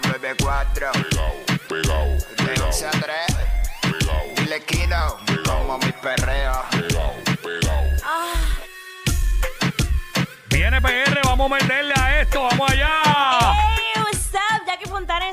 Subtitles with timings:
[0.00, 0.90] nueva 94.
[0.92, 1.32] Pegao,
[1.68, 2.06] pegao,
[2.36, 3.36] De pegao, 11 a 3.
[3.80, 5.16] pegao, Dile Kino,
[5.46, 6.73] como mi perreo.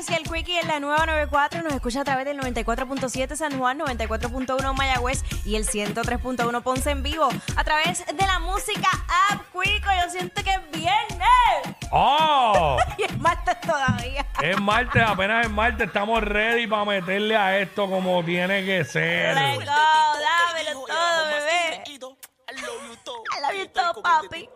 [0.08, 3.78] Y el Quickie en la nueva 94 nos escucha a través del 94.7 San Juan,
[3.78, 8.88] 94.1 Mayagüez y el 103.1 Ponce en vivo a través de la música
[9.30, 9.88] App Quico.
[10.04, 14.26] Yo siento que es viernes Oh, y es martes todavía.
[14.42, 19.34] es martes, apenas es martes, estamos ready para meterle a esto como tiene que ser.
[19.36, 21.84] Let's go, dámelo todo, bebé.
[21.86, 24.48] I love you todo, papi.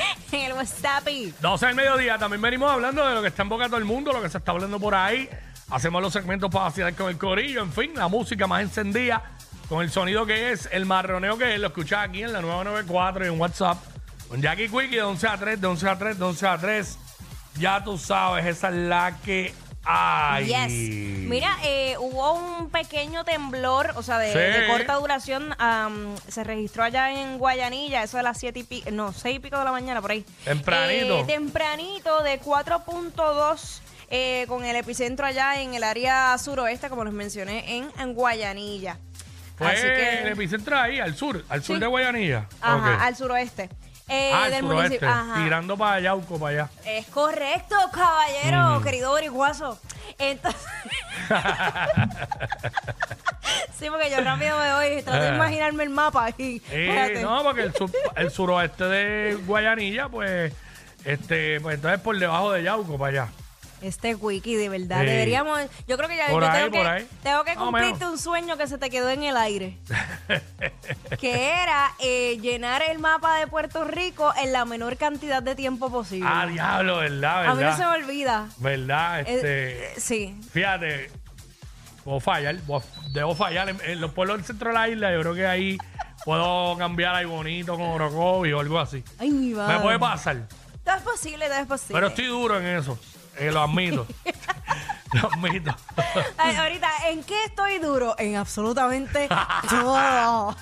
[0.32, 1.06] en el WhatsApp.
[1.40, 3.84] 12 del mediodía, también venimos hablando de lo que está en boca de todo el
[3.84, 5.28] mundo, lo que se está hablando por ahí.
[5.70, 9.22] Hacemos los segmentos para vacilar con el corillo, en fin, la música más encendida,
[9.68, 13.24] con el sonido que es, el marroneo que es, lo escuchas aquí en la 994
[13.24, 13.78] y en WhatsApp.
[14.28, 16.98] Con Jackie Quickie de 11 a 3, de 11 a 3, de 11 a 3.
[17.58, 19.52] Ya tú sabes, esa es la que
[19.84, 20.46] hay.
[20.46, 20.72] Yes.
[21.28, 24.38] Mira, eh, hubo un pequeño temblor, o sea, de, Sí.
[24.60, 25.54] de corta duración.
[25.58, 29.38] am, se registró allá en Guayanilla, eso de las 7 y pico, no, 6 y
[29.38, 30.24] pico de la mañana, por ahí.
[30.44, 31.20] Tempranito.
[31.20, 33.80] Eh, tempranito, de 4.2,
[34.10, 38.98] eh, con el epicentro allá en el área suroeste, como les mencioné, en, en Guayanilla.
[39.56, 41.80] Fue Así el que, epicentro ahí, al sur, al sur Sí.
[41.80, 42.46] de Guayanilla.
[42.60, 43.02] ajá, Ok.
[43.02, 43.68] al suroeste.
[44.12, 45.08] Eh, Ah, del municipio.
[45.08, 45.34] Ajá.
[45.42, 46.68] tirando para Yauco, para allá.
[46.84, 49.78] Es correcto, caballero, querido boriguazo.
[50.18, 50.60] Entonces.
[53.78, 55.34] sí, porque yo rápido me voy, trato de Ah.
[55.34, 56.60] imaginarme el mapa y.
[56.70, 60.52] Eh, no, porque el, sur- el suroeste de Guayanilla, pues,
[61.04, 63.28] este, pues entonces por debajo de Yauco para allá.
[63.82, 65.00] Este wiki, de verdad.
[65.00, 65.06] Sí.
[65.06, 65.58] Deberíamos.
[65.88, 67.08] Yo creo que ya Por yo ahí, tengo, por que, ahí.
[67.22, 69.78] tengo que cumplirte un sueño que se te quedó en el aire.
[71.20, 75.90] que era eh, llenar el mapa de Puerto Rico en la menor cantidad de tiempo
[75.90, 76.28] posible.
[76.30, 77.46] Ah, diablo, ¿verdad?
[77.46, 78.04] A mí no se me ¿Verdad?
[78.04, 78.48] olvida.
[78.58, 79.20] ¿Verdad?
[79.20, 80.40] Eh, Este, eh, sí.
[80.52, 81.10] fíjate,
[82.04, 83.68] puedo fallar, puedo- debo fallar.
[83.70, 85.78] En, en los pueblos del centro de la isla, yo creo que ahí
[86.24, 89.02] puedo cambiar ahí bonito con Orocovi o algo así.
[89.18, 89.76] Ay, mi madre.
[89.76, 90.46] Me puede pasar.
[90.84, 91.94] Todo es posible, todo es posible.
[91.94, 92.98] Pero estoy duro en eso.
[93.38, 94.06] Eh, lo admito.
[95.12, 95.74] lo admito.
[96.38, 98.14] Ay, ahorita, ¿en qué estoy duro?
[98.18, 99.28] En absolutamente
[99.70, 100.56] todo.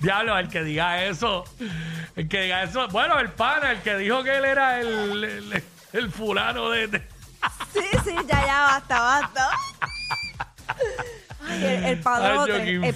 [0.00, 1.44] Diablo, el que diga eso,
[2.16, 5.64] el que diga eso, bueno, el pana, el que dijo que él era el, el,
[5.92, 7.08] el fulano de, de-
[7.72, 9.50] Sí, sí, ya, ya, basta, basta.
[11.62, 12.52] El, el padrote.
[12.52, 12.86] Ay, el, pra-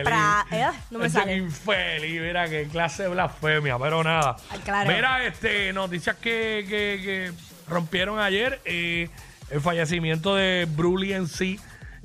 [0.00, 0.52] el pra- infeliz.
[0.52, 1.36] eh, no me Ay, yo, qué sale.
[1.36, 4.36] infeliz, mira qué clase de blasfemia, pero nada.
[4.50, 4.90] Ay, claro.
[4.90, 7.32] Mira, este, noticias que, que- que
[7.68, 9.08] rompieron ayer, eh,
[9.50, 11.58] el fallecimiento de Bruli en sí,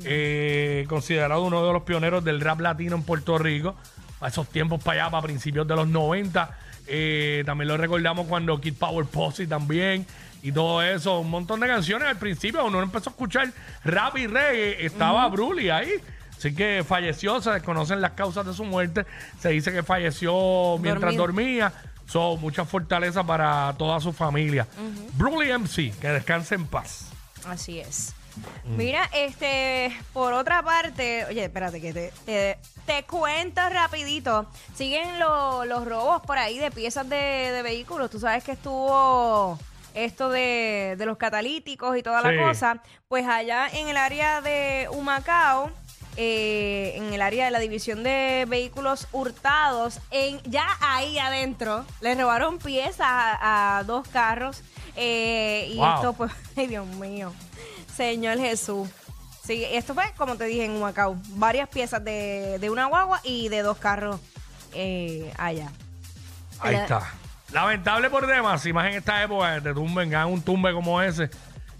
[0.06, 3.76] eh, considerado uno de los pioneros del rap latino en Puerto Rico,
[4.22, 6.58] a esos tiempos para allá, para principios de los 90.
[6.88, 10.06] Eh, también lo recordamos cuando Kid Power Posse también
[10.41, 13.51] y todo eso, un montón de canciones al principio, uno empezó a escuchar
[13.83, 15.91] rap y reggae, estaba Bruli ahí.
[16.38, 19.06] Así que falleció, se desconocen las causas de su muerte,
[19.41, 21.24] se dice que falleció mientras Dormido.
[21.68, 21.74] dormía.
[22.07, 24.65] Son mucha fortaleza para toda su familia.
[25.13, 27.09] Bruli MC, que descanse en paz.
[27.45, 28.15] Así es.
[28.65, 28.77] Mm.
[28.77, 34.47] Mira, este, por otra parte, oye, espérate que te, te, te cuento rapidito.
[34.75, 38.09] Siguen lo- los robos por ahí de piezas de, de vehículos.
[38.09, 39.59] Tú sabes que estuvo
[39.94, 42.27] esto de, de los catalíticos y toda Sí.
[42.36, 42.81] la cosa.
[43.07, 45.71] Pues allá en el área de Humacao,
[46.18, 50.00] eh, en el área de la división de vehículos hurtados.
[50.12, 54.62] En, ya ahí adentro le robaron piezas a, a dos carros.
[54.95, 55.95] eh, y Wow.
[55.95, 57.31] esto, pues, ay Dios mío,
[57.95, 58.89] Señor Jesús.
[59.45, 61.15] Sí, esto fue, como te dije, en Humacao.
[61.30, 64.19] Varias piezas de, de una guagua y de dos carros
[64.74, 65.71] eh, allá.
[66.59, 67.12] Ahí está.
[67.51, 71.01] Lamentable por demás, y más en esta época que te tumben, hagan un tumbe como
[71.01, 71.30] ese,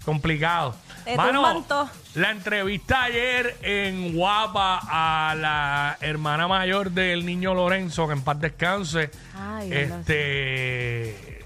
[0.04, 0.74] complicado.
[1.04, 1.90] Te Mano, tumban todo.
[2.14, 8.40] la entrevista ayer en Guapa a la hermana mayor del niño Lorenzo, que en paz
[8.40, 9.10] descanse.
[9.34, 11.44] Ay, Dios este.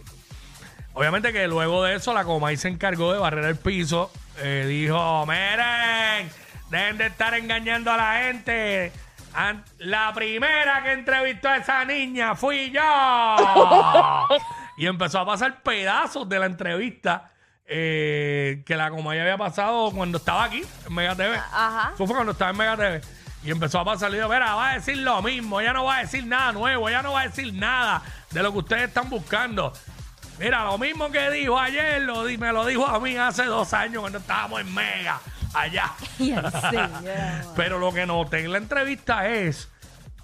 [0.94, 4.10] Obviamente que luego de eso la Comay se encargó de barrer el piso.
[4.38, 6.30] eh, dijo, miren,
[6.70, 8.92] dejen de estar engañando a la gente.
[9.34, 12.80] An- La primera que entrevistó a esa niña fui yo.
[14.76, 17.30] y empezó a pasar pedazos de la entrevista
[17.66, 21.36] eh, que la Comay había pasado cuando estaba aquí en Mega TV.
[21.36, 21.90] Ajá.
[21.94, 23.00] Eso fue cuando estaba en Mega TV.
[23.44, 25.96] Y empezó a pasar y dijo, mira, va a decir lo mismo, ella no va
[25.96, 28.00] a decir nada nuevo, ella no va a decir nada
[28.30, 29.70] de lo que ustedes están buscando.
[30.38, 33.72] Mira, lo mismo que dijo ayer, lo, di- me lo dijo a mí hace dos
[33.74, 35.20] años cuando estábamos en Mega,
[35.54, 35.92] allá.
[37.56, 39.68] Pero lo que noté en la entrevista es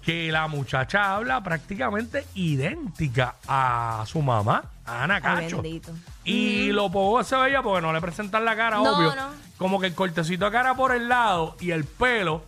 [0.01, 5.61] que la muchacha habla prácticamente idéntica a su mamá, a Ana Cacho.
[5.61, 5.93] bendito.
[6.23, 9.15] Y lo poco se veía porque no le presentan la cara, No, obvio.
[9.15, 9.29] no.
[9.57, 12.45] Como que el cortecito de cara por el lado y el pelo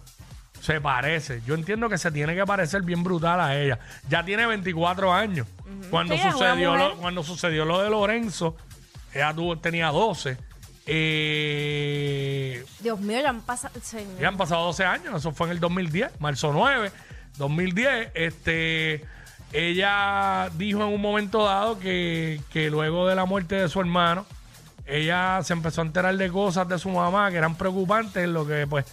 [0.62, 1.41] se parece.
[1.45, 3.77] Yo entiendo que se tiene que parecer bien brutal a ella.
[4.09, 5.45] Ya tiene 24 años.
[5.91, 6.89] Cuando, Sí, es una sucedió mujer.
[6.89, 8.56] lo, cuando sucedió lo de Lorenzo,
[9.13, 10.38] ella tuvo, tenía 12.
[10.85, 13.74] Eh, Dios mío, ya han pasado.
[13.81, 14.19] Señor.
[14.19, 16.91] ya han pasado 12 años, eso fue en el 2010, marzo 9,
[17.38, 18.12] 2010.
[18.13, 19.06] Este,
[19.51, 24.25] ella dijo en un momento dado que, que luego de la muerte de su hermano,
[24.85, 28.68] ella se empezó a enterar de cosas de su mamá que eran preocupantes, lo que
[28.68, 28.86] pues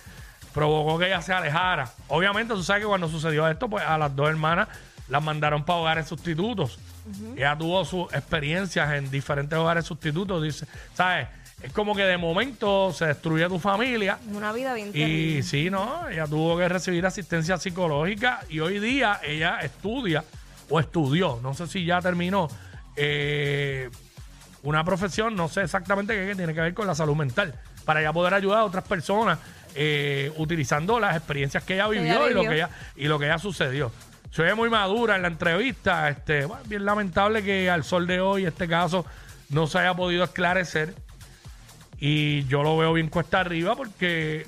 [0.55, 1.91] provocó que ella se alejara.
[2.09, 4.69] Obviamente, tú sabes que cuando sucedió esto, pues a las dos hermanas
[5.09, 6.79] las mandaron para hogares sustitutos.
[7.37, 11.27] Ella tuvo sus experiencias en diferentes hogares sustitutos, dice, ¿sabes?
[11.62, 15.43] Es como que de momento se destruye tu familia Una vida bien y terrible.
[15.43, 20.25] sí, no, ella tuvo que recibir asistencia psicológica y hoy día ella estudia
[20.71, 22.49] o estudió, no sé si ya terminó,
[22.97, 23.91] eh,
[24.62, 27.55] una profesión, no sé exactamente qué, que tiene que ver con la salud mental,
[27.85, 29.39] para ella poder ayudar a otras personas
[29.75, 32.51] eh, utilizando las experiencias que ella vivió, ella y lo vivió.
[32.51, 33.93] que ella y lo que ella sucedió.
[34.31, 38.21] Se ve muy madura en la entrevista, este, bueno, bien lamentable que al sol de
[38.21, 39.05] hoy este caso
[39.49, 40.95] no se haya podido esclarecer.
[42.00, 44.47] Y yo lo veo bien cuesta arriba porque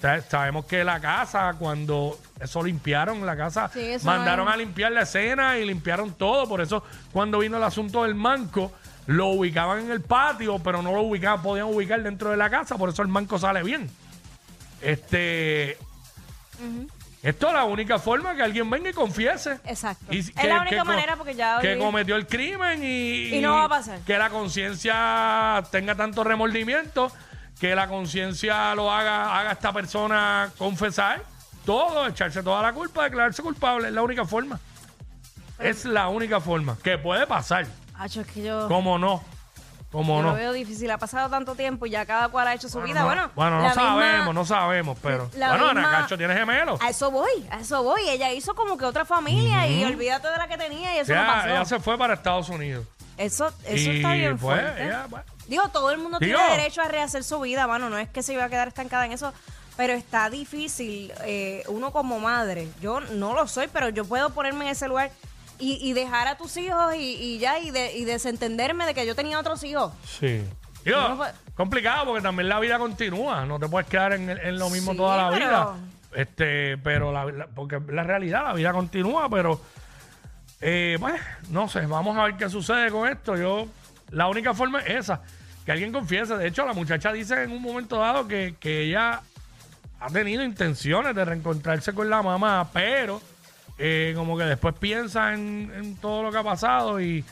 [0.00, 4.56] sa- sabemos que la casa, cuando eso limpiaron la casa, Sí, eso mandaron no a
[4.56, 6.46] limpiar la escena y limpiaron todo.
[6.48, 8.70] Por eso, cuando vino el asunto del manco,
[9.06, 12.76] lo ubicaban en el patio, pero no lo ubicaban, podían ubicar dentro de la casa.
[12.76, 13.88] Por eso el manco sale bien.
[14.82, 15.78] Este.
[17.22, 19.58] Esto es la única forma que alguien venga y confiese.
[19.64, 20.04] Exacto.
[20.10, 21.58] Y es que- la única manera porque ya.
[21.60, 23.98] que hoy- cometió el crimen y, Y no va a pasar.
[24.00, 27.10] que la conciencia tenga tanto remordimiento
[27.60, 31.22] que la conciencia lo haga haga a esta persona confesar
[31.66, 34.60] todo echarse toda la culpa declararse culpable es la única forma
[35.58, 37.66] es la única forma que puede pasar
[37.98, 38.68] Acho, es que yo.
[38.68, 39.24] cómo no
[39.90, 40.90] cómo no lo veo difícil.
[40.90, 43.00] Ha pasado tanto tiempo y ya cada cual ha hecho su vida.
[43.00, 46.18] no, Bueno, bueno, no la misma- sabemos no sabemos pero la bueno misma- Ana Cacho
[46.18, 48.08] tiene gemelos A eso voy, a eso voy.
[48.08, 51.20] Ella hizo como que otra familia y olvídate de la que tenía y eso no
[51.20, 51.48] ella, pasó.
[51.48, 54.84] ella se fue para Estados Unidos Eso, eso y está bien pues fuerte.
[54.84, 55.06] ella,
[55.46, 56.38] Digo, todo el mundo Digo.
[56.38, 57.88] tiene derecho a rehacer su vida, mano.
[57.88, 59.32] No es que se iba a quedar estancada en eso,
[59.78, 61.10] pero está difícil.
[61.24, 65.10] eh, uno como madre, yo no lo soy, pero yo puedo ponerme en ese lugar
[65.58, 69.06] y, y dejar a tus hijos y, y ya, y, de- y desentenderme de que
[69.06, 69.92] yo tenía otros hijos.
[70.04, 70.42] Sí.
[70.84, 71.24] Digo, No
[71.54, 73.44] complicado porque también la vida continúa.
[73.44, 75.74] No te puedes quedar en, en lo mismo Sí, toda la pero- vida.
[76.14, 79.60] Este, pero la, la- porque la realidad, la vida continúa, pero
[80.60, 83.36] eh, pues, no sé, vamos a ver qué sucede con esto.
[83.36, 83.66] Yo,
[84.10, 85.20] la única forma es esa,
[85.66, 86.36] que alguien confiese.
[86.36, 89.20] De hecho, la muchacha dice en un momento dado que, que ella
[90.00, 93.20] ha tenido intenciones de reencontrarse con la mamá, pero
[93.78, 97.24] eh, como que después piensa en, en todo lo que ha pasado y,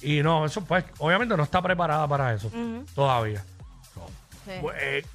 [0.00, 2.50] y no, eso pues obviamente no está preparada para eso
[2.94, 3.44] todavía.
[4.44, 4.52] Sí.
[4.60, 5.06] Pues, eh,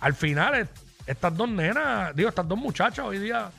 [0.00, 0.68] al final,
[1.06, 3.50] estas dos nenas, digo, estas dos muchachas hoy día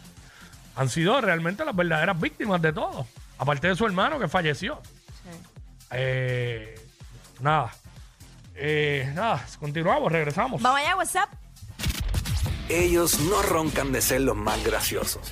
[0.76, 3.06] han sido realmente las verdaderas víctimas de todo.
[3.38, 4.82] Aparte de su hermano que falleció.
[4.84, 5.38] Sí.
[5.92, 6.80] Eh,
[7.40, 7.72] nada.
[8.56, 10.62] Eh, nada, continuamos, regresamos.
[10.62, 11.30] Vamos allá, WhatsApp.
[12.70, 15.32] Ellos no roncan de ser los más graciosos,